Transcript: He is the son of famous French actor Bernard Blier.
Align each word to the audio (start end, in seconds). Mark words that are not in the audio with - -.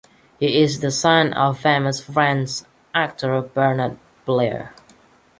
He 0.39 0.57
is 0.59 0.79
the 0.79 0.89
son 0.89 1.31
of 1.33 1.59
famous 1.59 2.01
French 2.03 2.61
actor 2.91 3.39
Bernard 3.39 3.99
Blier. 4.25 4.69